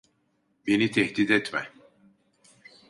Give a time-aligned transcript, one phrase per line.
[0.67, 1.67] Beni tehdit etme.